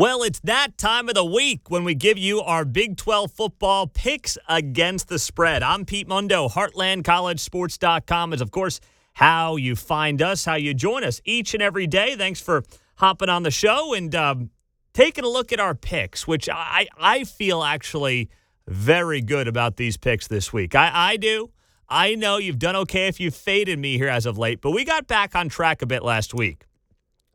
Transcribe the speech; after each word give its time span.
Well, 0.00 0.22
it's 0.22 0.40
that 0.44 0.78
time 0.78 1.10
of 1.10 1.14
the 1.14 1.26
week 1.26 1.68
when 1.68 1.84
we 1.84 1.94
give 1.94 2.16
you 2.16 2.40
our 2.40 2.64
Big 2.64 2.96
12 2.96 3.32
football 3.32 3.86
picks 3.86 4.38
against 4.48 5.08
the 5.08 5.18
spread. 5.18 5.62
I'm 5.62 5.84
Pete 5.84 6.08
Mundo. 6.08 6.48
HeartlandCollegeSports.com 6.48 8.32
is, 8.32 8.40
of 8.40 8.50
course, 8.50 8.80
how 9.12 9.56
you 9.56 9.76
find 9.76 10.22
us, 10.22 10.46
how 10.46 10.54
you 10.54 10.72
join 10.72 11.04
us 11.04 11.20
each 11.26 11.52
and 11.52 11.62
every 11.62 11.86
day. 11.86 12.16
Thanks 12.16 12.40
for 12.40 12.62
hopping 12.96 13.28
on 13.28 13.42
the 13.42 13.50
show 13.50 13.92
and 13.92 14.14
um, 14.14 14.48
taking 14.94 15.22
a 15.22 15.28
look 15.28 15.52
at 15.52 15.60
our 15.60 15.74
picks, 15.74 16.26
which 16.26 16.48
I, 16.48 16.86
I 16.98 17.24
feel 17.24 17.62
actually 17.62 18.30
very 18.66 19.20
good 19.20 19.48
about 19.48 19.76
these 19.76 19.98
picks 19.98 20.28
this 20.28 20.50
week. 20.50 20.74
I, 20.74 20.90
I 20.94 21.16
do. 21.18 21.50
I 21.90 22.14
know 22.14 22.38
you've 22.38 22.58
done 22.58 22.76
okay 22.76 23.08
if 23.08 23.20
you've 23.20 23.34
faded 23.34 23.78
me 23.78 23.98
here 23.98 24.08
as 24.08 24.24
of 24.24 24.38
late, 24.38 24.62
but 24.62 24.70
we 24.70 24.86
got 24.86 25.08
back 25.08 25.34
on 25.34 25.50
track 25.50 25.82
a 25.82 25.86
bit 25.86 26.02
last 26.02 26.32
week. 26.32 26.64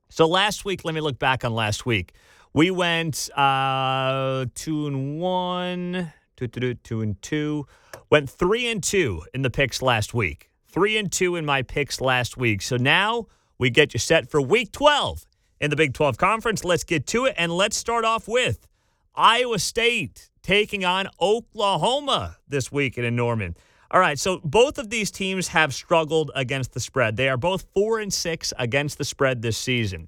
So 0.09 0.27
last 0.27 0.66
week, 0.66 0.84
let 0.84 0.95
me 0.95 1.02
look 1.02 1.20
back 1.20 1.45
on 1.45 1.54
last 1.54 1.86
week. 1.86 2.13
We 2.55 2.71
went 2.71 3.29
uh, 3.35 4.45
two 4.55 4.87
and 4.87 5.19
one, 5.19 6.13
two, 6.37 6.47
two, 6.47 6.75
two, 6.75 7.01
and 7.01 7.21
two. 7.21 7.68
Went 8.09 8.29
three 8.29 8.68
and 8.68 8.82
two 8.82 9.23
in 9.33 9.41
the 9.41 9.50
picks 9.50 9.82
last 9.82 10.13
week. 10.13 10.50
Three 10.69 10.97
and 10.97 11.11
two 11.11 11.36
in 11.36 11.46
my 11.46 11.63
picks 11.63 11.99
last 11.99 12.37
week. 12.37 12.61
So 12.61 12.77
now 12.77 13.27
we 13.57 13.69
get 13.69 13.93
you 13.93 13.99
set 13.99 14.32
for 14.32 14.41
week 14.41 14.71
12 14.71 15.25
in 15.60 15.69
the 15.69 15.75
Big 15.75 15.93
12 15.93 16.18
Conference. 16.18 16.63
Let's 16.63 16.86
get 16.86 17.05
to 17.07 17.25
it. 17.25 17.36
And 17.37 17.51
let's 17.51 17.75
start 17.75 18.05
off 18.05 18.25
with 18.25 18.65
Iowa 19.13 19.60
State 19.60 20.29
taking 20.41 20.85
on 20.85 21.10
Oklahoma 21.19 22.37
this 22.47 22.71
weekend 22.71 23.05
in 23.05 23.18
Norman. 23.18 23.57
All 23.91 23.99
right, 23.99 24.18
so 24.18 24.39
both 24.46 24.77
of 24.77 24.89
these 24.89 25.11
teams 25.11 25.49
have 25.49 25.74
struggled 25.74 26.32
against 26.33 26.71
the 26.71 26.79
spread. 26.79 27.18
They 27.18 27.27
are 27.27 27.35
both 27.35 27.65
four 27.74 27.99
and 27.99 28.13
six 28.13 28.54
against 28.57 28.97
the 28.97 29.04
spread 29.04 29.41
this 29.41 29.57
season. 29.57 30.07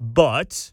But 0.00 0.72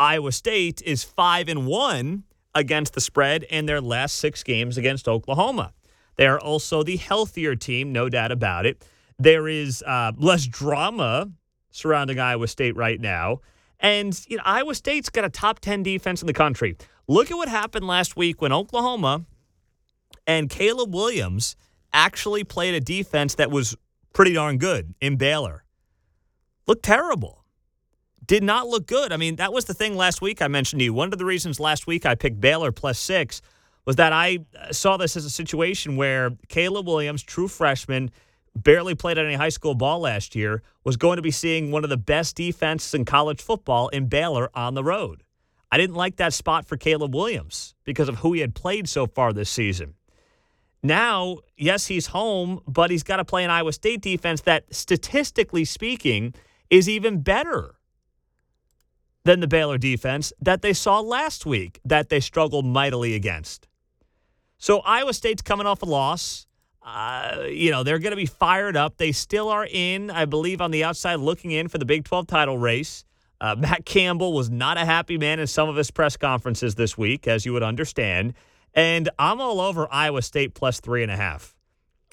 Iowa 0.00 0.32
State 0.32 0.80
is 0.80 1.04
5 1.04 1.50
and 1.50 1.66
1 1.66 2.24
against 2.54 2.94
the 2.94 3.02
spread 3.02 3.42
in 3.42 3.66
their 3.66 3.82
last 3.82 4.16
6 4.16 4.42
games 4.44 4.78
against 4.78 5.06
Oklahoma. 5.06 5.74
They 6.16 6.26
are 6.26 6.40
also 6.40 6.82
the 6.82 6.96
healthier 6.96 7.54
team, 7.54 7.92
no 7.92 8.08
doubt 8.08 8.32
about 8.32 8.64
it. 8.64 8.82
There 9.18 9.46
is 9.46 9.84
uh, 9.86 10.12
less 10.16 10.46
drama 10.46 11.30
surrounding 11.70 12.18
Iowa 12.18 12.48
State 12.48 12.76
right 12.76 12.98
now. 12.98 13.40
And 13.78 14.18
you 14.26 14.38
know, 14.38 14.42
Iowa 14.46 14.74
State's 14.74 15.10
got 15.10 15.26
a 15.26 15.28
top 15.28 15.60
10 15.60 15.82
defense 15.82 16.22
in 16.22 16.26
the 16.26 16.32
country. 16.32 16.78
Look 17.06 17.30
at 17.30 17.36
what 17.36 17.50
happened 17.50 17.86
last 17.86 18.16
week 18.16 18.40
when 18.40 18.54
Oklahoma 18.54 19.26
and 20.26 20.48
Caleb 20.48 20.94
Williams 20.94 21.56
actually 21.92 22.42
played 22.42 22.74
a 22.74 22.80
defense 22.80 23.34
that 23.34 23.50
was 23.50 23.76
pretty 24.14 24.32
darn 24.32 24.56
good 24.56 24.94
in 25.02 25.16
Baylor. 25.16 25.62
Looked 26.66 26.84
terrible 26.84 27.39
did 28.30 28.44
not 28.44 28.68
look 28.68 28.86
good. 28.86 29.12
I 29.12 29.16
mean, 29.16 29.34
that 29.36 29.52
was 29.52 29.64
the 29.64 29.74
thing 29.74 29.96
last 29.96 30.22
week 30.22 30.40
I 30.40 30.46
mentioned 30.46 30.78
to 30.78 30.84
you. 30.84 30.94
One 30.94 31.12
of 31.12 31.18
the 31.18 31.24
reasons 31.24 31.58
last 31.58 31.88
week 31.88 32.06
I 32.06 32.14
picked 32.14 32.40
Baylor 32.40 32.70
plus 32.70 32.96
six 32.96 33.42
was 33.84 33.96
that 33.96 34.12
I 34.12 34.38
uh, 34.56 34.72
saw 34.72 34.96
this 34.96 35.16
as 35.16 35.24
a 35.24 35.30
situation 35.30 35.96
where 35.96 36.30
Caleb 36.46 36.86
Williams, 36.86 37.24
true 37.24 37.48
freshman, 37.48 38.12
barely 38.54 38.94
played 38.94 39.18
any 39.18 39.34
high 39.34 39.48
school 39.48 39.74
ball 39.74 39.98
last 39.98 40.36
year, 40.36 40.62
was 40.84 40.96
going 40.96 41.16
to 41.16 41.22
be 41.22 41.32
seeing 41.32 41.72
one 41.72 41.82
of 41.82 41.90
the 41.90 41.96
best 41.96 42.36
defenses 42.36 42.94
in 42.94 43.04
college 43.04 43.42
football 43.42 43.88
in 43.88 44.06
Baylor 44.06 44.48
on 44.54 44.74
the 44.74 44.84
road. 44.84 45.24
I 45.72 45.76
didn't 45.76 45.96
like 45.96 46.14
that 46.18 46.32
spot 46.32 46.68
for 46.68 46.76
Caleb 46.76 47.12
Williams 47.12 47.74
because 47.82 48.08
of 48.08 48.18
who 48.18 48.34
he 48.34 48.42
had 48.42 48.54
played 48.54 48.88
so 48.88 49.08
far 49.08 49.32
this 49.32 49.50
season. 49.50 49.94
Now, 50.84 51.38
yes, 51.56 51.88
he's 51.88 52.06
home, 52.06 52.60
but 52.68 52.92
he's 52.92 53.02
got 53.02 53.16
to 53.16 53.24
play 53.24 53.42
an 53.42 53.50
Iowa 53.50 53.72
State 53.72 54.02
defense 54.02 54.42
that, 54.42 54.72
statistically 54.72 55.64
speaking, 55.64 56.32
is 56.70 56.88
even 56.88 57.22
better 57.22 57.74
than 59.24 59.40
the 59.40 59.46
Baylor 59.46 59.78
defense 59.78 60.32
that 60.40 60.62
they 60.62 60.72
saw 60.72 61.00
last 61.00 61.44
week 61.44 61.80
that 61.84 62.08
they 62.08 62.20
struggled 62.20 62.64
mightily 62.64 63.14
against. 63.14 63.68
So 64.58 64.80
Iowa 64.80 65.14
State's 65.14 65.42
coming 65.42 65.66
off 65.66 65.82
a 65.82 65.86
loss. 65.86 66.46
Uh, 66.82 67.44
you 67.48 67.70
know, 67.70 67.82
they're 67.82 67.98
going 67.98 68.12
to 68.12 68.16
be 68.16 68.26
fired 68.26 68.76
up. 68.76 68.96
They 68.96 69.12
still 69.12 69.48
are 69.48 69.66
in, 69.70 70.10
I 70.10 70.24
believe, 70.24 70.60
on 70.60 70.70
the 70.70 70.84
outside 70.84 71.16
looking 71.16 71.50
in 71.50 71.68
for 71.68 71.78
the 71.78 71.84
Big 71.84 72.04
12 72.04 72.26
title 72.26 72.58
race. 72.58 73.04
Uh, 73.40 73.54
Matt 73.58 73.84
Campbell 73.84 74.32
was 74.32 74.50
not 74.50 74.76
a 74.76 74.84
happy 74.84 75.18
man 75.18 75.38
in 75.38 75.46
some 75.46 75.68
of 75.68 75.76
his 75.76 75.90
press 75.90 76.16
conferences 76.16 76.74
this 76.74 76.96
week, 76.96 77.28
as 77.28 77.44
you 77.44 77.52
would 77.52 77.62
understand. 77.62 78.34
And 78.74 79.08
I'm 79.18 79.40
all 79.40 79.60
over 79.60 79.88
Iowa 79.90 80.22
State 80.22 80.54
plus 80.54 80.80
three 80.80 81.02
and 81.02 81.10
a 81.10 81.16
half. 81.16 81.54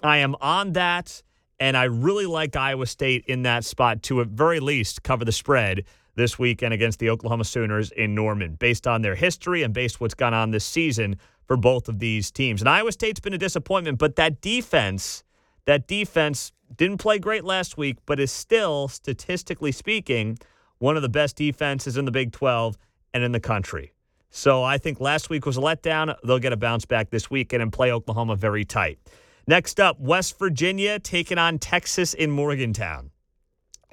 I 0.04 0.18
am 0.18 0.36
on 0.42 0.74
that, 0.74 1.24
and 1.60 1.76
I 1.76 1.86
really 1.86 2.26
like 2.26 2.56
Iowa 2.56 2.86
State 2.86 3.26
in 3.26 3.44
that 3.44 3.64
spot 3.64 4.04
to, 4.04 4.22
at 4.22 4.28
very 4.28 4.60
least, 4.60 5.04
cover 5.04 5.26
the 5.26 5.32
spread 5.32 5.86
this 6.18 6.38
weekend 6.38 6.74
against 6.74 7.00
the 7.00 7.10
Oklahoma 7.10 7.46
Sooners 7.46 7.92
in 7.92 8.14
Norman, 8.14 8.56
based 8.56 8.88
on 8.88 9.02
their 9.02 9.16
history 9.16 9.64
and 9.64 9.74
based 9.74 10.02
what's 10.02 10.16
gone 10.16 10.34
on 10.34 10.52
this 10.52 10.66
season 10.66 11.16
for 11.46 11.56
both 11.56 11.88
of 11.88 12.00
these 12.00 12.32
teams. 12.32 12.62
And 12.62 12.68
Iowa 12.68 12.92
State's 12.92 13.20
been 13.20 13.34
a 13.34 13.38
disappointment, 13.38 14.00
but 14.00 14.18
that 14.18 14.42
defense, 14.42 15.24
that 15.66 15.88
defense 15.88 16.52
didn't 16.76 16.98
play 16.98 17.20
great 17.20 17.46
last 17.46 17.78
week, 17.78 18.00
but 18.06 18.20
is 18.20 18.32
still, 18.32 18.88
statistically 18.88 19.72
speaking, 19.72 20.38
one 20.80 20.96
of 20.96 21.02
the 21.02 21.10
best 21.10 21.38
defenses 21.38 21.96
in 21.96 22.06
the 22.06 22.12
Big 22.12 22.32
12 22.34 22.78
and 23.14 23.24
in 23.24 23.32
the 23.32 23.40
country. 23.40 23.94
So 24.30 24.64
I 24.64 24.78
think 24.78 25.00
last 25.00 25.30
week 25.30 25.46
was 25.46 25.58
a 25.58 25.62
letdown. 25.62 26.16
They'll 26.24 26.40
get 26.40 26.52
a 26.52 26.58
bounce 26.58 26.86
back 26.86 27.12
this 27.12 27.32
weekend 27.32 27.64
and 27.64 27.72
play 27.72 27.92
Oklahoma 27.92 28.36
very 28.36 28.66
tight. 28.66 29.00
Next 29.48 29.80
up, 29.80 30.00
West 30.00 30.38
Virginia 30.38 31.00
taking 31.00 31.38
on 31.38 31.60
Texas 31.60 32.14
in 32.14 32.32
Morgantown. 32.32 33.12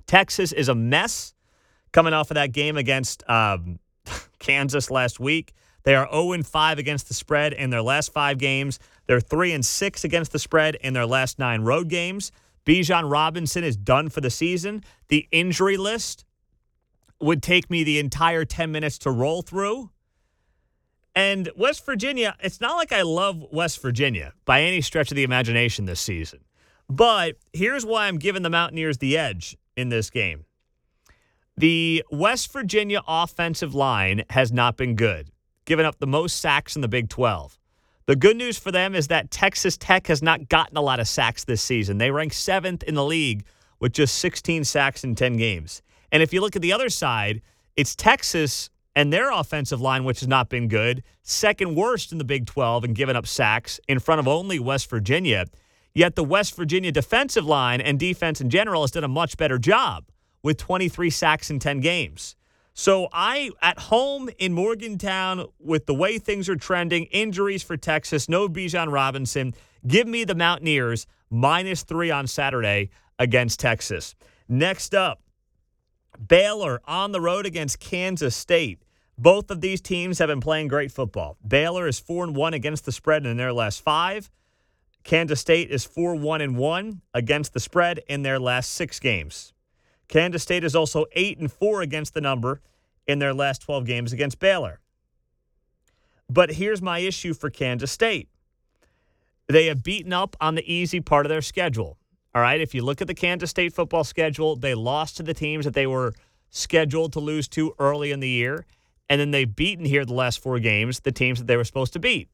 Texas 0.06 0.52
is 0.52 0.68
a 0.68 0.74
mess 0.74 1.33
coming 1.94 2.12
off 2.12 2.30
of 2.30 2.34
that 2.34 2.52
game 2.52 2.76
against 2.76 3.22
um, 3.30 3.78
Kansas 4.38 4.90
last 4.90 5.18
week. 5.18 5.54
They 5.84 5.94
are 5.94 6.08
0 6.12 6.42
5 6.42 6.78
against 6.78 7.08
the 7.08 7.14
spread 7.14 7.54
in 7.54 7.70
their 7.70 7.82
last 7.82 8.12
five 8.12 8.36
games. 8.36 8.78
They're 9.06 9.20
3 9.20 9.52
and 9.52 9.64
6 9.64 10.04
against 10.04 10.32
the 10.32 10.38
spread 10.38 10.74
in 10.76 10.92
their 10.92 11.06
last 11.06 11.38
nine 11.38 11.62
road 11.62 11.88
games. 11.88 12.32
Bijan 12.66 13.10
Robinson 13.10 13.62
is 13.62 13.76
done 13.76 14.08
for 14.08 14.20
the 14.20 14.30
season. 14.30 14.82
The 15.08 15.28
injury 15.30 15.76
list 15.76 16.24
would 17.20 17.42
take 17.42 17.70
me 17.70 17.84
the 17.84 17.98
entire 17.98 18.44
10 18.44 18.72
minutes 18.72 18.98
to 18.98 19.10
roll 19.10 19.42
through. 19.42 19.90
And 21.14 21.50
West 21.56 21.86
Virginia, 21.86 22.34
it's 22.40 22.60
not 22.60 22.76
like 22.76 22.92
I 22.92 23.02
love 23.02 23.44
West 23.52 23.80
Virginia 23.80 24.32
by 24.44 24.62
any 24.62 24.80
stretch 24.80 25.12
of 25.12 25.16
the 25.16 25.22
imagination 25.22 25.84
this 25.84 26.00
season. 26.00 26.40
But 26.88 27.36
here's 27.52 27.86
why 27.86 28.08
I'm 28.08 28.18
giving 28.18 28.42
the 28.42 28.50
Mountaineers 28.50 28.98
the 28.98 29.16
edge 29.16 29.56
in 29.76 29.90
this 29.90 30.10
game. 30.10 30.44
The 31.56 32.02
West 32.10 32.52
Virginia 32.52 33.00
offensive 33.06 33.76
line 33.76 34.24
has 34.30 34.50
not 34.50 34.76
been 34.76 34.96
good, 34.96 35.30
giving 35.66 35.86
up 35.86 36.00
the 36.00 36.06
most 36.06 36.40
sacks 36.40 36.74
in 36.74 36.82
the 36.82 36.88
Big 36.88 37.08
12. 37.08 37.60
The 38.06 38.16
good 38.16 38.36
news 38.36 38.58
for 38.58 38.72
them 38.72 38.92
is 38.92 39.06
that 39.06 39.30
Texas 39.30 39.76
Tech 39.76 40.08
has 40.08 40.20
not 40.20 40.48
gotten 40.48 40.76
a 40.76 40.80
lot 40.80 40.98
of 40.98 41.06
sacks 41.06 41.44
this 41.44 41.62
season. 41.62 41.98
They 41.98 42.10
rank 42.10 42.32
seventh 42.32 42.82
in 42.82 42.96
the 42.96 43.04
league 43.04 43.44
with 43.78 43.92
just 43.92 44.16
16 44.16 44.64
sacks 44.64 45.04
in 45.04 45.14
10 45.14 45.36
games. 45.36 45.80
And 46.10 46.24
if 46.24 46.32
you 46.32 46.40
look 46.40 46.56
at 46.56 46.62
the 46.62 46.72
other 46.72 46.88
side, 46.88 47.40
it's 47.76 47.94
Texas 47.94 48.68
and 48.96 49.12
their 49.12 49.30
offensive 49.30 49.80
line, 49.80 50.02
which 50.02 50.20
has 50.20 50.28
not 50.28 50.48
been 50.48 50.66
good, 50.66 51.04
second 51.22 51.76
worst 51.76 52.10
in 52.10 52.18
the 52.18 52.24
Big 52.24 52.46
12 52.46 52.82
and 52.82 52.96
giving 52.96 53.14
up 53.14 53.28
sacks 53.28 53.78
in 53.86 54.00
front 54.00 54.18
of 54.18 54.26
only 54.26 54.58
West 54.58 54.90
Virginia. 54.90 55.44
Yet 55.94 56.16
the 56.16 56.24
West 56.24 56.56
Virginia 56.56 56.90
defensive 56.90 57.46
line 57.46 57.80
and 57.80 57.96
defense 57.96 58.40
in 58.40 58.50
general 58.50 58.82
has 58.82 58.90
done 58.90 59.04
a 59.04 59.08
much 59.08 59.36
better 59.36 59.56
job 59.56 60.06
with 60.44 60.58
23 60.58 61.10
sacks 61.10 61.50
in 61.50 61.58
10 61.58 61.80
games. 61.80 62.36
So 62.74 63.08
I 63.12 63.50
at 63.62 63.78
home 63.78 64.28
in 64.38 64.52
Morgantown 64.52 65.46
with 65.58 65.86
the 65.86 65.94
way 65.94 66.18
things 66.18 66.48
are 66.48 66.56
trending, 66.56 67.04
injuries 67.06 67.62
for 67.62 67.76
Texas, 67.76 68.28
no 68.28 68.48
Bijan 68.48 68.92
Robinson. 68.92 69.54
Give 69.86 70.06
me 70.06 70.24
the 70.24 70.34
Mountaineers 70.34 71.06
minus 71.30 71.82
three 71.82 72.10
on 72.10 72.26
Saturday 72.26 72.90
against 73.18 73.58
Texas. 73.58 74.14
Next 74.48 74.94
up, 74.94 75.22
Baylor 76.28 76.80
on 76.84 77.12
the 77.12 77.20
road 77.20 77.46
against 77.46 77.80
Kansas 77.80 78.36
State. 78.36 78.82
Both 79.16 79.50
of 79.50 79.60
these 79.60 79.80
teams 79.80 80.18
have 80.18 80.28
been 80.28 80.40
playing 80.40 80.68
great 80.68 80.90
football. 80.90 81.38
Baylor 81.46 81.86
is 81.86 82.00
4 82.00 82.24
and 82.24 82.36
1 82.36 82.54
against 82.54 82.84
the 82.84 82.92
spread 82.92 83.24
in 83.24 83.36
their 83.36 83.52
last 83.52 83.82
5. 83.82 84.30
Kansas 85.04 85.40
State 85.40 85.70
is 85.70 85.84
4 85.84 86.16
1 86.16 86.40
and 86.40 86.56
1 86.56 87.00
against 87.14 87.54
the 87.54 87.60
spread 87.60 88.00
in 88.08 88.22
their 88.22 88.40
last 88.40 88.72
6 88.72 88.98
games. 88.98 89.53
Kansas 90.08 90.42
State 90.42 90.64
is 90.64 90.76
also 90.76 91.06
8 91.12 91.38
and 91.38 91.50
4 91.50 91.82
against 91.82 92.14
the 92.14 92.20
number 92.20 92.60
in 93.06 93.18
their 93.18 93.34
last 93.34 93.62
12 93.62 93.84
games 93.84 94.12
against 94.12 94.38
Baylor. 94.38 94.80
But 96.28 96.52
here's 96.52 96.80
my 96.80 97.00
issue 97.00 97.34
for 97.34 97.50
Kansas 97.50 97.92
State. 97.92 98.28
They 99.46 99.66
have 99.66 99.82
beaten 99.82 100.12
up 100.12 100.36
on 100.40 100.54
the 100.54 100.72
easy 100.72 101.00
part 101.00 101.26
of 101.26 101.30
their 101.30 101.42
schedule. 101.42 101.98
All 102.34 102.42
right, 102.42 102.60
if 102.60 102.74
you 102.74 102.82
look 102.82 103.00
at 103.00 103.06
the 103.06 103.14
Kansas 103.14 103.50
State 103.50 103.72
football 103.72 104.04
schedule, 104.04 104.56
they 104.56 104.74
lost 104.74 105.18
to 105.18 105.22
the 105.22 105.34
teams 105.34 105.64
that 105.64 105.74
they 105.74 105.86
were 105.86 106.14
scheduled 106.50 107.12
to 107.12 107.20
lose 107.20 107.46
to 107.48 107.74
early 107.78 108.10
in 108.10 108.20
the 108.20 108.28
year, 108.28 108.64
and 109.08 109.20
then 109.20 109.30
they've 109.30 109.54
beaten 109.54 109.84
here 109.84 110.04
the 110.04 110.14
last 110.14 110.40
four 110.40 110.58
games 110.58 111.00
the 111.00 111.12
teams 111.12 111.38
that 111.38 111.46
they 111.46 111.56
were 111.56 111.64
supposed 111.64 111.92
to 111.92 111.98
beat. 111.98 112.28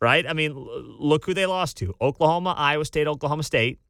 Right? 0.00 0.26
I 0.26 0.32
mean, 0.32 0.52
look 0.54 1.24
who 1.24 1.34
they 1.34 1.46
lost 1.46 1.76
to 1.78 1.94
Oklahoma, 2.00 2.54
Iowa 2.56 2.84
State, 2.84 3.06
Oklahoma 3.06 3.42
State. 3.42 3.80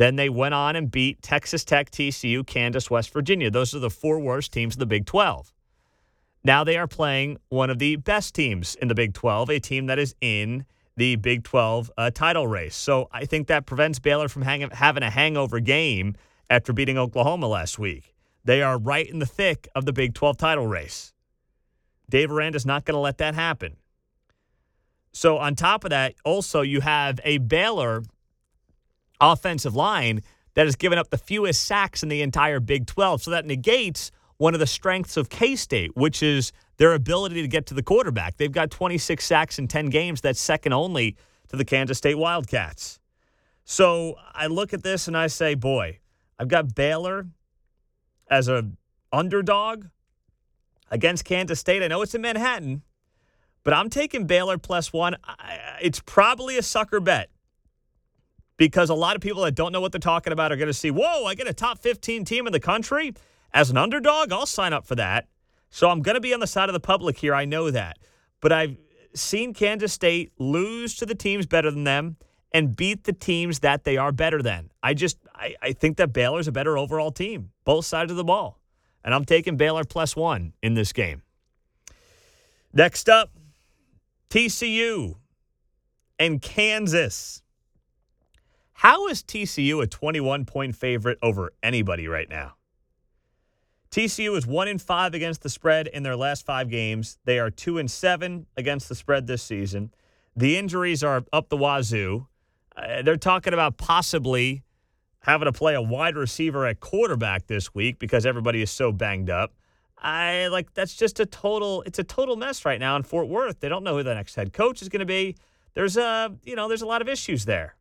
Then 0.00 0.16
they 0.16 0.30
went 0.30 0.54
on 0.54 0.76
and 0.76 0.90
beat 0.90 1.20
Texas 1.20 1.62
Tech, 1.62 1.90
TCU, 1.90 2.46
Kansas, 2.46 2.90
West 2.90 3.12
Virginia. 3.12 3.50
Those 3.50 3.74
are 3.74 3.80
the 3.80 3.90
four 3.90 4.18
worst 4.18 4.50
teams 4.50 4.76
of 4.76 4.78
the 4.78 4.86
Big 4.86 5.04
12. 5.04 5.52
Now 6.42 6.64
they 6.64 6.78
are 6.78 6.86
playing 6.86 7.36
one 7.50 7.68
of 7.68 7.78
the 7.78 7.96
best 7.96 8.34
teams 8.34 8.76
in 8.76 8.88
the 8.88 8.94
Big 8.94 9.12
12, 9.12 9.50
a 9.50 9.60
team 9.60 9.88
that 9.88 9.98
is 9.98 10.14
in 10.22 10.64
the 10.96 11.16
Big 11.16 11.44
12 11.44 11.90
uh, 11.98 12.10
title 12.12 12.46
race. 12.46 12.74
So 12.74 13.10
I 13.12 13.26
think 13.26 13.48
that 13.48 13.66
prevents 13.66 13.98
Baylor 13.98 14.28
from 14.30 14.40
hang- 14.40 14.70
having 14.70 15.02
a 15.02 15.10
hangover 15.10 15.60
game 15.60 16.14
after 16.48 16.72
beating 16.72 16.96
Oklahoma 16.96 17.48
last 17.48 17.78
week. 17.78 18.14
They 18.42 18.62
are 18.62 18.78
right 18.78 19.06
in 19.06 19.18
the 19.18 19.26
thick 19.26 19.68
of 19.74 19.84
the 19.84 19.92
Big 19.92 20.14
12 20.14 20.38
title 20.38 20.66
race. 20.66 21.12
Dave 22.08 22.30
Aranda 22.30 22.36
Aranda's 22.36 22.64
not 22.64 22.86
going 22.86 22.94
to 22.94 23.00
let 23.00 23.18
that 23.18 23.34
happen. 23.34 23.76
So 25.12 25.36
on 25.36 25.56
top 25.56 25.84
of 25.84 25.90
that, 25.90 26.14
also 26.24 26.62
you 26.62 26.80
have 26.80 27.20
a 27.22 27.36
Baylor 27.36 28.02
offensive 29.20 29.74
line 29.74 30.22
that 30.54 30.66
has 30.66 30.76
given 30.76 30.98
up 30.98 31.10
the 31.10 31.18
fewest 31.18 31.62
sacks 31.62 32.02
in 32.02 32.08
the 32.08 32.22
entire 32.22 32.60
Big 32.60 32.86
12. 32.86 33.22
So 33.22 33.30
that 33.30 33.46
negates 33.46 34.10
one 34.38 34.54
of 34.54 34.60
the 34.60 34.66
strengths 34.66 35.16
of 35.16 35.28
K 35.28 35.54
State, 35.56 35.96
which 35.96 36.22
is 36.22 36.52
their 36.78 36.94
ability 36.94 37.42
to 37.42 37.48
get 37.48 37.66
to 37.66 37.74
the 37.74 37.82
quarterback. 37.82 38.36
They've 38.38 38.50
got 38.50 38.70
26 38.70 39.24
sacks 39.24 39.58
in 39.58 39.68
10 39.68 39.86
games. 39.86 40.20
That's 40.22 40.40
second 40.40 40.72
only 40.72 41.16
to 41.48 41.56
the 41.56 41.64
Kansas 41.64 41.98
State 41.98 42.16
Wildcats. 42.16 42.98
So 43.64 44.16
I 44.32 44.46
look 44.46 44.72
at 44.72 44.82
this 44.82 45.06
and 45.06 45.16
I 45.16 45.26
say, 45.26 45.54
boy, 45.54 45.98
I've 46.38 46.48
got 46.48 46.74
Baylor 46.74 47.26
as 48.30 48.48
a 48.48 48.70
underdog 49.12 49.86
against 50.90 51.24
Kansas 51.24 51.60
State. 51.60 51.82
I 51.82 51.88
know 51.88 52.02
it's 52.02 52.14
in 52.14 52.22
Manhattan, 52.22 52.82
but 53.62 53.74
I'm 53.74 53.90
taking 53.90 54.26
Baylor 54.26 54.56
plus 54.56 54.92
one. 54.92 55.16
It's 55.80 56.00
probably 56.00 56.56
a 56.56 56.62
sucker 56.62 56.98
bet 56.98 57.28
because 58.60 58.90
a 58.90 58.94
lot 58.94 59.16
of 59.16 59.22
people 59.22 59.42
that 59.42 59.54
don't 59.54 59.72
know 59.72 59.80
what 59.80 59.90
they're 59.90 59.98
talking 59.98 60.34
about 60.34 60.52
are 60.52 60.56
going 60.56 60.66
to 60.66 60.74
see, 60.74 60.90
whoa, 60.90 61.24
I 61.24 61.34
get 61.34 61.48
a 61.48 61.54
top 61.54 61.78
15 61.78 62.26
team 62.26 62.46
in 62.46 62.52
the 62.52 62.60
country 62.60 63.14
as 63.54 63.70
an 63.70 63.78
underdog. 63.78 64.32
I'll 64.32 64.44
sign 64.44 64.74
up 64.74 64.86
for 64.86 64.94
that. 64.96 65.28
So 65.70 65.88
I'm 65.88 66.02
going 66.02 66.16
to 66.16 66.20
be 66.20 66.34
on 66.34 66.40
the 66.40 66.46
side 66.46 66.68
of 66.68 66.74
the 66.74 66.80
public 66.80 67.16
here. 67.16 67.34
I 67.34 67.46
know 67.46 67.70
that. 67.70 67.96
But 68.42 68.52
I've 68.52 68.76
seen 69.14 69.54
Kansas 69.54 69.94
State 69.94 70.32
lose 70.38 70.94
to 70.96 71.06
the 71.06 71.14
teams 71.14 71.46
better 71.46 71.70
than 71.70 71.84
them 71.84 72.18
and 72.52 72.76
beat 72.76 73.04
the 73.04 73.14
teams 73.14 73.60
that 73.60 73.84
they 73.84 73.96
are 73.96 74.12
better 74.12 74.42
than. 74.42 74.70
I 74.82 74.92
just 74.92 75.16
I, 75.34 75.54
I 75.62 75.72
think 75.72 75.96
that 75.96 76.12
Baylor's 76.12 76.46
a 76.46 76.52
better 76.52 76.76
overall 76.76 77.12
team, 77.12 77.52
both 77.64 77.86
sides 77.86 78.10
of 78.10 78.18
the 78.18 78.24
ball. 78.24 78.60
And 79.02 79.14
I'm 79.14 79.24
taking 79.24 79.56
Baylor 79.56 79.84
plus 79.84 80.14
one 80.14 80.52
in 80.62 80.74
this 80.74 80.92
game. 80.92 81.22
Next 82.74 83.08
up, 83.08 83.30
TCU 84.28 85.14
and 86.18 86.42
Kansas. 86.42 87.42
How 88.80 89.08
is 89.08 89.22
TCU 89.22 89.82
a 89.82 89.86
21 89.86 90.46
point 90.46 90.74
favorite 90.74 91.18
over 91.20 91.52
anybody 91.62 92.08
right 92.08 92.30
now? 92.30 92.54
TCU 93.90 94.34
is 94.38 94.46
one 94.46 94.68
in 94.68 94.78
five 94.78 95.12
against 95.12 95.42
the 95.42 95.50
spread 95.50 95.86
in 95.86 96.02
their 96.02 96.16
last 96.16 96.46
five 96.46 96.70
games. 96.70 97.18
They 97.26 97.38
are 97.38 97.50
two 97.50 97.76
and 97.76 97.90
seven 97.90 98.46
against 98.56 98.88
the 98.88 98.94
spread 98.94 99.26
this 99.26 99.42
season. 99.42 99.92
The 100.34 100.56
injuries 100.56 101.04
are 101.04 101.22
up 101.30 101.50
the 101.50 101.58
wazoo. 101.58 102.26
Uh, 102.74 103.02
they're 103.02 103.18
talking 103.18 103.52
about 103.52 103.76
possibly 103.76 104.62
having 105.24 105.44
to 105.44 105.52
play 105.52 105.74
a 105.74 105.82
wide 105.82 106.16
receiver 106.16 106.64
at 106.64 106.80
quarterback 106.80 107.48
this 107.48 107.74
week 107.74 107.98
because 107.98 108.24
everybody 108.24 108.62
is 108.62 108.70
so 108.70 108.92
banged 108.92 109.28
up. 109.28 109.52
I 109.98 110.46
like 110.46 110.72
that's 110.72 110.94
just 110.94 111.20
a 111.20 111.26
total 111.26 111.82
it's 111.82 111.98
a 111.98 112.04
total 112.04 112.34
mess 112.34 112.64
right 112.64 112.80
now 112.80 112.96
in 112.96 113.02
Fort 113.02 113.28
Worth. 113.28 113.60
They 113.60 113.68
don't 113.68 113.84
know 113.84 113.98
who 113.98 114.02
the 114.02 114.14
next 114.14 114.36
head 114.36 114.54
coach 114.54 114.80
is 114.80 114.88
going 114.88 115.00
to 115.00 115.04
be. 115.04 115.36
There's 115.74 115.98
a, 115.98 116.34
you 116.44 116.56
know, 116.56 116.66
there's 116.66 116.80
a 116.80 116.86
lot 116.86 117.02
of 117.02 117.10
issues 117.10 117.44
there. 117.44 117.76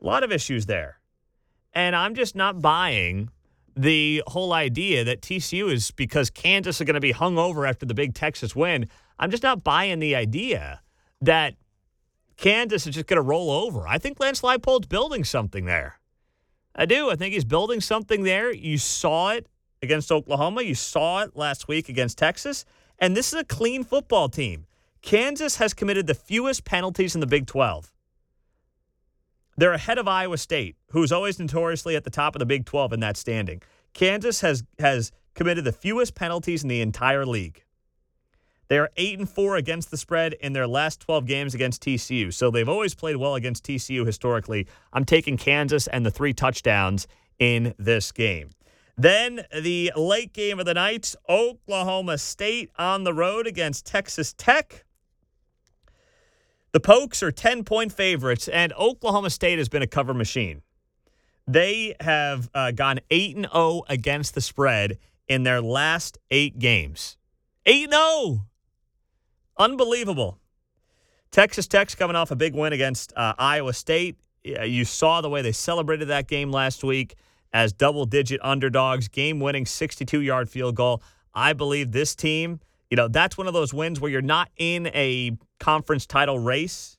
A 0.00 0.06
lot 0.06 0.22
of 0.22 0.32
issues 0.32 0.66
there. 0.66 1.00
And 1.72 1.94
I'm 1.94 2.14
just 2.14 2.34
not 2.34 2.60
buying 2.60 3.30
the 3.76 4.22
whole 4.26 4.52
idea 4.52 5.04
that 5.04 5.20
TCU 5.20 5.72
is 5.72 5.90
because 5.90 6.30
Kansas 6.30 6.80
are 6.80 6.84
going 6.84 6.94
to 6.94 7.00
be 7.00 7.12
hung 7.12 7.38
over 7.38 7.66
after 7.66 7.86
the 7.86 7.94
big 7.94 8.14
Texas 8.14 8.56
win. 8.56 8.88
I'm 9.18 9.30
just 9.30 9.42
not 9.42 9.62
buying 9.62 9.98
the 9.98 10.16
idea 10.16 10.80
that 11.20 11.54
Kansas 12.36 12.86
is 12.86 12.94
just 12.94 13.06
going 13.06 13.16
to 13.16 13.22
roll 13.22 13.50
over. 13.50 13.86
I 13.86 13.98
think 13.98 14.18
Lance 14.18 14.40
Leipold's 14.40 14.86
building 14.86 15.24
something 15.24 15.66
there. 15.66 16.00
I 16.74 16.86
do. 16.86 17.10
I 17.10 17.16
think 17.16 17.34
he's 17.34 17.44
building 17.44 17.80
something 17.80 18.22
there. 18.22 18.52
You 18.52 18.78
saw 18.78 19.30
it 19.30 19.46
against 19.82 20.10
Oklahoma. 20.10 20.62
You 20.62 20.74
saw 20.74 21.22
it 21.22 21.36
last 21.36 21.68
week 21.68 21.88
against 21.88 22.18
Texas. 22.18 22.64
And 22.98 23.16
this 23.16 23.32
is 23.32 23.40
a 23.40 23.44
clean 23.44 23.84
football 23.84 24.28
team. 24.28 24.66
Kansas 25.02 25.56
has 25.56 25.74
committed 25.74 26.06
the 26.06 26.14
fewest 26.14 26.64
penalties 26.64 27.14
in 27.14 27.20
the 27.20 27.26
Big 27.26 27.46
12. 27.46 27.92
They're 29.60 29.74
ahead 29.74 29.98
of 29.98 30.08
Iowa 30.08 30.38
State, 30.38 30.76
who's 30.92 31.12
always 31.12 31.38
notoriously 31.38 31.94
at 31.94 32.04
the 32.04 32.08
top 32.08 32.34
of 32.34 32.38
the 32.38 32.46
Big 32.46 32.64
12 32.64 32.94
in 32.94 33.00
that 33.00 33.18
standing. 33.18 33.60
Kansas 33.92 34.40
has 34.40 34.64
has 34.78 35.12
committed 35.34 35.64
the 35.64 35.72
fewest 35.72 36.14
penalties 36.14 36.62
in 36.62 36.70
the 36.70 36.80
entire 36.80 37.26
league. 37.26 37.62
They 38.68 38.78
are 38.78 38.88
8 38.96 39.18
and 39.18 39.28
4 39.28 39.56
against 39.56 39.90
the 39.90 39.98
spread 39.98 40.32
in 40.32 40.54
their 40.54 40.66
last 40.66 41.00
12 41.00 41.26
games 41.26 41.54
against 41.54 41.82
TCU. 41.82 42.32
So 42.32 42.50
they've 42.50 42.70
always 42.70 42.94
played 42.94 43.16
well 43.16 43.34
against 43.34 43.62
TCU 43.66 44.06
historically. 44.06 44.66
I'm 44.94 45.04
taking 45.04 45.36
Kansas 45.36 45.86
and 45.88 46.06
the 46.06 46.10
3 46.10 46.32
touchdowns 46.32 47.06
in 47.38 47.74
this 47.78 48.12
game. 48.12 48.48
Then 48.96 49.44
the 49.52 49.92
late 49.94 50.32
game 50.32 50.58
of 50.58 50.64
the 50.64 50.72
night, 50.72 51.14
Oklahoma 51.28 52.16
State 52.16 52.70
on 52.78 53.04
the 53.04 53.12
road 53.12 53.46
against 53.46 53.84
Texas 53.84 54.32
Tech. 54.32 54.86
The 56.72 56.80
Pokes 56.80 57.22
are 57.22 57.32
10 57.32 57.64
point 57.64 57.92
favorites, 57.92 58.46
and 58.48 58.72
Oklahoma 58.74 59.30
State 59.30 59.58
has 59.58 59.68
been 59.68 59.82
a 59.82 59.88
cover 59.88 60.14
machine. 60.14 60.62
They 61.46 61.96
have 62.00 62.48
uh, 62.54 62.70
gone 62.70 63.00
8 63.10 63.36
and 63.36 63.48
0 63.52 63.82
against 63.88 64.34
the 64.34 64.40
spread 64.40 64.98
in 65.26 65.42
their 65.42 65.60
last 65.60 66.18
eight 66.30 66.58
games. 66.58 67.16
8 67.66 67.90
0. 67.90 68.46
Unbelievable. 69.58 70.38
Texas 71.30 71.66
Tech's 71.66 71.94
coming 71.94 72.16
off 72.16 72.30
a 72.30 72.36
big 72.36 72.54
win 72.54 72.72
against 72.72 73.12
uh, 73.16 73.34
Iowa 73.38 73.72
State. 73.72 74.16
You 74.44 74.84
saw 74.84 75.20
the 75.20 75.28
way 75.28 75.42
they 75.42 75.52
celebrated 75.52 76.08
that 76.08 76.28
game 76.28 76.50
last 76.50 76.82
week 76.82 77.16
as 77.52 77.72
double 77.72 78.06
digit 78.06 78.40
underdogs, 78.42 79.08
game 79.08 79.40
winning 79.40 79.66
62 79.66 80.20
yard 80.20 80.48
field 80.48 80.76
goal. 80.76 81.02
I 81.34 81.52
believe 81.52 81.92
this 81.92 82.14
team 82.14 82.60
you 82.90 82.96
know, 82.96 83.08
that's 83.08 83.38
one 83.38 83.46
of 83.46 83.54
those 83.54 83.72
wins 83.72 84.00
where 84.00 84.10
you're 84.10 84.20
not 84.20 84.50
in 84.56 84.88
a 84.88 85.38
conference 85.58 86.06
title 86.06 86.38
race 86.38 86.98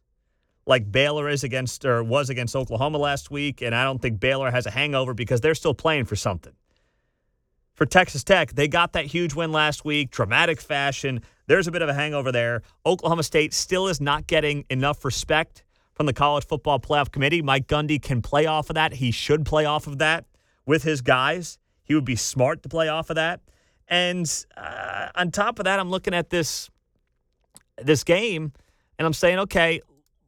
like 0.66 0.90
Baylor 0.90 1.28
is 1.28 1.44
against 1.44 1.86
or 1.86 2.04
was 2.04 2.30
against 2.30 2.56
Oklahoma 2.56 2.98
last 2.98 3.30
week. 3.30 3.62
And 3.62 3.76
I 3.76 3.84
don't 3.84 4.02
think 4.02 4.20
Baylor 4.20 4.52
has 4.52 4.66
a 4.66 4.72
hangover 4.72 5.14
because 5.14 5.42
they're 5.42 5.56
still 5.56 5.74
playing 5.74 6.06
for 6.06 6.16
something. 6.16 6.54
For 7.74 7.86
Texas 7.86 8.24
Tech, 8.24 8.54
they 8.54 8.68
got 8.68 8.94
that 8.94 9.06
huge 9.06 9.34
win 9.34 9.52
last 9.52 9.84
week, 9.84 10.12
dramatic 10.12 10.62
fashion. 10.62 11.22
There's 11.48 11.68
a 11.68 11.72
bit 11.72 11.82
of 11.82 11.90
a 11.90 11.94
hangover 11.94 12.32
there. 12.32 12.62
Oklahoma 12.86 13.24
State 13.24 13.54
still 13.54 13.88
is 13.88 14.00
not 14.00 14.28
getting 14.28 14.66
enough 14.70 15.04
respect 15.04 15.64
from 15.94 16.06
the 16.06 16.14
College 16.14 16.46
Football 16.46 16.80
Playoff 16.80 17.12
Committee. 17.12 17.42
Mike 17.42 17.68
Gundy 17.68 18.02
can 18.02 18.22
play 18.22 18.46
off 18.46 18.70
of 18.70 18.76
that. 18.76 18.94
He 18.94 19.12
should 19.12 19.46
play 19.46 19.66
off 19.66 19.88
of 19.88 19.98
that 19.98 20.26
with 20.66 20.84
his 20.84 21.02
guys. 21.02 21.58
He 21.84 21.96
would 21.96 22.06
be 22.06 22.16
smart 22.16 22.62
to 22.64 22.70
play 22.70 22.88
off 22.88 23.10
of 23.10 23.16
that. 23.16 23.42
And 23.92 24.46
uh, 24.56 25.10
on 25.16 25.32
top 25.32 25.60
of 25.60 25.66
that, 25.66 25.80
I'm 25.80 25.92
looking 25.92 26.16
at 26.16 26.32
this 26.32 26.70
this 27.78 28.04
game 28.04 28.54
and 28.98 29.06
I'm 29.06 29.14
saying, 29.14 29.40
okay, 29.40 29.82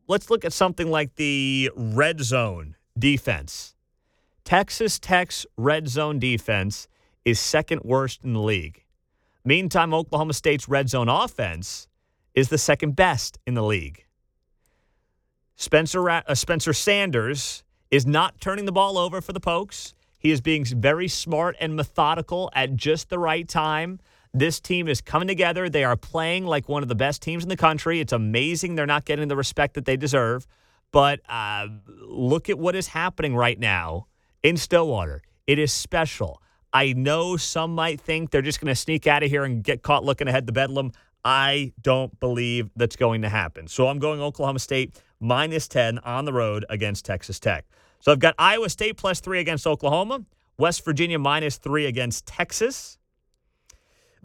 let's 0.07 0.29
look 0.29 0.43
at 0.43 0.51
something 0.51 0.91
like 0.91 1.15
the 1.15 1.71
red 1.75 2.19
zone 2.19 2.75
defense. 2.97 3.75
Texas 4.43 4.99
Tech's 4.99 5.45
red 5.55 5.87
zone 5.87 6.19
defense 6.19 6.87
is 7.23 7.39
second 7.39 7.81
worst 7.83 8.23
in 8.23 8.33
the 8.33 8.41
league. 8.41 8.83
Meantime, 9.45 9.93
Oklahoma 9.93 10.33
State's 10.33 10.67
red 10.67 10.89
zone 10.89 11.07
offense 11.07 11.87
is 12.33 12.49
the 12.49 12.57
second 12.57 12.95
best 12.95 13.37
in 13.47 13.53
the 13.53 13.63
league. 13.63 14.05
Spencer 15.55 16.09
uh, 16.09 16.35
Spencer 16.35 16.73
Sanders 16.73 17.63
is 17.91 18.05
not 18.05 18.41
turning 18.41 18.65
the 18.65 18.71
ball 18.71 18.97
over 18.97 19.21
for 19.21 19.31
the 19.31 19.39
Pokes. 19.39 19.93
He 20.23 20.31
is 20.31 20.39
being 20.39 20.63
very 20.63 21.09
smart 21.09 21.57
and 21.59 21.75
methodical 21.75 22.49
at 22.55 22.75
just 22.77 23.09
the 23.09 23.19
right 23.19 23.45
time. 23.47 23.99
This 24.33 24.61
team 24.61 24.87
is 24.87 25.01
coming 25.01 25.27
together. 25.27 25.69
They 25.69 25.83
are 25.83 25.97
playing 25.97 26.45
like 26.45 26.69
one 26.69 26.81
of 26.81 26.87
the 26.87 26.95
best 26.95 27.21
teams 27.21 27.43
in 27.43 27.49
the 27.49 27.57
country. 27.57 27.99
It's 27.99 28.13
amazing 28.13 28.75
they're 28.75 28.85
not 28.85 29.03
getting 29.03 29.27
the 29.27 29.35
respect 29.35 29.73
that 29.73 29.83
they 29.83 29.97
deserve. 29.97 30.47
But 30.93 31.19
uh, 31.27 31.67
look 32.07 32.49
at 32.49 32.57
what 32.57 32.73
is 32.73 32.87
happening 32.87 33.35
right 33.35 33.59
now 33.59 34.07
in 34.41 34.55
Stillwater. 34.55 35.21
It 35.45 35.59
is 35.59 35.73
special. 35.73 36.41
I 36.71 36.93
know 36.93 37.35
some 37.35 37.75
might 37.75 37.99
think 37.99 38.31
they're 38.31 38.41
just 38.41 38.61
going 38.61 38.71
to 38.71 38.79
sneak 38.79 39.05
out 39.05 39.23
of 39.23 39.29
here 39.29 39.43
and 39.43 39.61
get 39.61 39.81
caught 39.81 40.05
looking 40.05 40.29
ahead 40.29 40.47
to 40.47 40.53
Bedlam. 40.53 40.93
I 41.25 41.73
don't 41.81 42.17
believe 42.19 42.69
that's 42.75 42.95
going 42.95 43.23
to 43.23 43.29
happen. 43.29 43.67
So 43.67 43.87
I'm 43.87 43.99
going 43.99 44.21
Oklahoma 44.21 44.59
State 44.59 44.95
minus 45.19 45.67
10 45.67 45.99
on 45.99 46.25
the 46.25 46.33
road 46.33 46.65
against 46.69 47.05
Texas 47.05 47.39
Tech. 47.39 47.65
So 48.03 48.11
I've 48.11 48.19
got 48.19 48.35
Iowa 48.37 48.67
State 48.67 48.97
plus 48.97 49.21
three 49.21 49.39
against 49.39 49.65
Oklahoma, 49.65 50.25
West 50.57 50.83
Virginia 50.83 51.17
minus 51.17 51.55
three 51.55 51.85
against 51.85 52.25
Texas, 52.25 52.97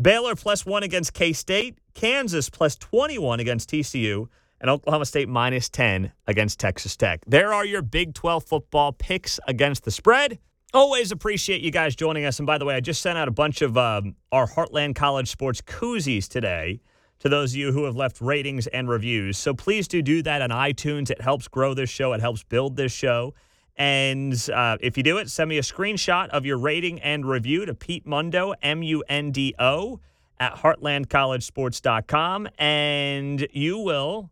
Baylor 0.02 0.34
plus 0.34 0.66
one 0.66 0.82
against 0.82 1.14
K 1.14 1.32
State, 1.32 1.78
Kansas 1.94 2.50
plus 2.50 2.74
21 2.74 3.38
against 3.38 3.70
TCU, 3.70 4.26
and 4.60 4.68
Oklahoma 4.68 5.04
State 5.04 5.28
minus 5.28 5.68
10 5.68 6.10
against 6.26 6.58
Texas 6.58 6.96
Tech. 6.96 7.20
There 7.24 7.54
are 7.54 7.64
your 7.64 7.80
Big 7.80 8.14
12 8.14 8.42
football 8.42 8.90
picks 8.90 9.38
against 9.46 9.84
the 9.84 9.92
spread. 9.92 10.40
Always 10.74 11.12
appreciate 11.12 11.60
you 11.60 11.70
guys 11.70 11.94
joining 11.94 12.24
us. 12.24 12.40
And 12.40 12.48
by 12.48 12.58
the 12.58 12.64
way, 12.64 12.74
I 12.74 12.80
just 12.80 13.00
sent 13.00 13.16
out 13.16 13.28
a 13.28 13.30
bunch 13.30 13.62
of 13.62 13.78
um, 13.78 14.16
our 14.32 14.48
Heartland 14.48 14.96
College 14.96 15.28
Sports 15.28 15.60
koozies 15.60 16.26
today 16.26 16.80
to 17.20 17.28
those 17.28 17.52
of 17.52 17.56
you 17.56 17.70
who 17.70 17.84
have 17.84 17.94
left 17.94 18.20
ratings 18.20 18.66
and 18.66 18.88
reviews. 18.88 19.38
So 19.38 19.54
please 19.54 19.86
do 19.86 20.02
do 20.02 20.20
that 20.22 20.42
on 20.42 20.50
iTunes. 20.50 21.10
It 21.10 21.20
helps 21.20 21.46
grow 21.46 21.74
this 21.74 21.90
show, 21.90 22.12
it 22.12 22.20
helps 22.20 22.42
build 22.42 22.74
this 22.74 22.90
show. 22.90 23.34
And 23.78 24.36
uh, 24.52 24.76
if 24.80 24.96
you 24.96 25.04
do 25.04 25.18
it, 25.18 25.30
send 25.30 25.48
me 25.48 25.58
a 25.58 25.62
screenshot 25.62 26.28
of 26.30 26.44
your 26.44 26.58
rating 26.58 27.00
and 27.00 27.24
review 27.24 27.64
to 27.64 27.74
Pete 27.74 28.04
Mundo, 28.04 28.52
M 28.60 28.82
U 28.82 29.04
N 29.08 29.30
D 29.30 29.54
O, 29.58 30.00
at 30.40 30.56
heartlandcollegesports.com, 30.56 32.48
and 32.58 33.46
you 33.52 33.78
will 33.78 34.30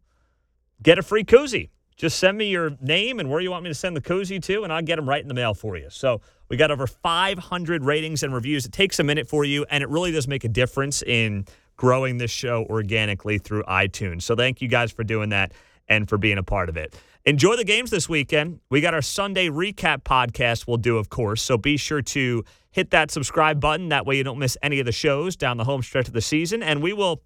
get 0.82 0.98
a 0.98 1.02
free 1.02 1.22
koozie. 1.24 1.70
Just 1.96 2.18
send 2.18 2.36
me 2.36 2.50
your 2.50 2.76
name 2.80 3.20
and 3.20 3.30
where 3.30 3.40
you 3.40 3.50
want 3.50 3.62
me 3.64 3.70
to 3.70 3.74
send 3.74 3.96
the 3.96 4.02
koozie 4.02 4.42
to, 4.42 4.64
and 4.64 4.72
I'll 4.72 4.82
get 4.82 4.96
them 4.96 5.08
right 5.08 5.22
in 5.22 5.28
the 5.28 5.34
mail 5.34 5.54
for 5.54 5.76
you. 5.78 5.88
So 5.90 6.20
we 6.48 6.56
got 6.56 6.70
over 6.70 6.86
500 6.86 7.84
ratings 7.84 8.22
and 8.22 8.34
reviews. 8.34 8.66
It 8.66 8.72
takes 8.72 8.98
a 8.98 9.04
minute 9.04 9.28
for 9.28 9.44
you, 9.44 9.64
and 9.70 9.82
it 9.82 9.88
really 9.88 10.10
does 10.10 10.28
make 10.28 10.44
a 10.44 10.48
difference 10.48 11.02
in 11.02 11.46
growing 11.76 12.18
this 12.18 12.30
show 12.30 12.66
organically 12.68 13.38
through 13.38 13.62
iTunes. 13.62 14.22
So 14.22 14.34
thank 14.34 14.60
you 14.60 14.68
guys 14.68 14.92
for 14.92 15.04
doing 15.04 15.30
that 15.30 15.52
and 15.88 16.08
for 16.08 16.18
being 16.18 16.38
a 16.38 16.42
part 16.42 16.68
of 16.68 16.76
it. 16.76 16.94
Enjoy 17.24 17.56
the 17.56 17.64
games 17.64 17.90
this 17.90 18.08
weekend. 18.08 18.60
We 18.70 18.80
got 18.80 18.94
our 18.94 19.02
Sunday 19.02 19.48
recap 19.48 20.02
podcast 20.02 20.66
we'll 20.66 20.76
do, 20.76 20.96
of 20.96 21.08
course. 21.08 21.42
So 21.42 21.58
be 21.58 21.76
sure 21.76 22.02
to 22.02 22.44
hit 22.70 22.90
that 22.90 23.10
subscribe 23.10 23.60
button. 23.60 23.88
That 23.88 24.06
way 24.06 24.16
you 24.16 24.24
don't 24.24 24.38
miss 24.38 24.56
any 24.62 24.78
of 24.80 24.86
the 24.86 24.92
shows 24.92 25.36
down 25.36 25.56
the 25.56 25.64
home 25.64 25.82
stretch 25.82 26.06
of 26.06 26.14
the 26.14 26.20
season. 26.20 26.62
And 26.62 26.82
we 26.82 26.92
will 26.92 27.22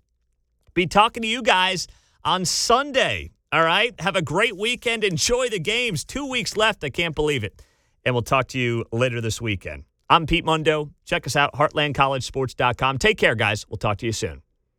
be 0.75 0.87
talking 0.87 1.23
to 1.23 1.29
you 1.29 1.43
guys 1.43 1.87
on 2.25 2.45
Sunday 2.45 3.33
all 3.52 3.64
right. 3.64 3.99
Have 4.00 4.14
a 4.14 4.23
great 4.23 4.57
weekend. 4.57 5.02
Enjoy 5.02 5.49
the 5.49 5.59
games. 5.59 6.05
Two 6.05 6.29
weeks 6.29 6.57
left. 6.57 6.85
I 6.85 6.90
can't 6.90 7.14
believe 7.14 7.43
it. 7.43 7.61
And 8.05 8.14
we'll 8.14 8.23
talk 8.23 8.49
to 8.49 8.59
you 8.59 8.85
later 8.93 9.21
this 9.21 9.40
weekend. 9.40 9.85
I'm 10.09 10.26
Pete 10.26 10.45
Mundo. 10.45 10.90
Check 11.05 11.26
us 11.26 11.37
out, 11.37 11.52
heartlandcollegesports.com. 11.55 12.99
Take 12.99 13.19
care, 13.19 13.35
guys. 13.35 13.67
We'll 13.69 13.79
talk 13.79 13.99
to 13.99 14.07
you 14.07 14.12
soon. 14.12 14.43